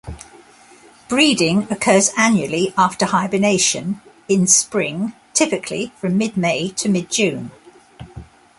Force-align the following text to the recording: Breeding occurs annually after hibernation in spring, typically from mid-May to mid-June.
Breeding 1.07 1.67
occurs 1.71 2.09
annually 2.17 2.73
after 2.75 3.05
hibernation 3.05 4.01
in 4.27 4.47
spring, 4.47 5.13
typically 5.35 5.91
from 5.99 6.17
mid-May 6.17 6.69
to 6.69 6.89
mid-June. 6.89 7.51